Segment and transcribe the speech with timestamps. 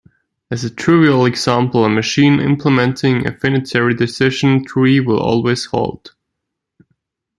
[0.49, 6.15] As a trivial example, a machine implementing a finitary decision tree will always halt.